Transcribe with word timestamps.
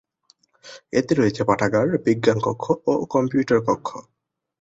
এতে 0.93 1.13
রয়েছে 1.15 1.41
পাঠাগার, 1.43 1.87
বিজ্ঞান 2.05 2.37
কক্ষ 2.45 2.65
ও 2.87 3.03
কম্পিউটার 3.13 3.59
কক্ষ। 3.67 3.89